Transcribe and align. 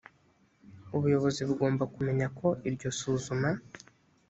ubuyobozi 0.95 1.41
bugomba 1.47 1.83
kumenya 1.93 2.27
ko 2.39 2.47
iryo 2.69 2.89
suzuma 2.99 3.49